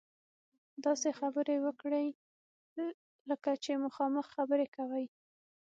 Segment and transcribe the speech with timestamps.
[0.85, 2.07] داسې خبرې وکړئ
[3.29, 5.05] لکه چې مخامخ خبرې کوئ.